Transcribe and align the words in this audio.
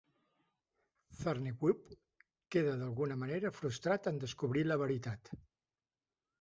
Zarniwoop 1.19 1.83
queda 2.57 2.75
d'alguna 2.81 3.19
manera 3.27 3.55
frustrat 3.61 4.13
en 4.13 4.21
descobrir 4.27 4.67
la 4.73 4.83
veritat. 4.87 5.35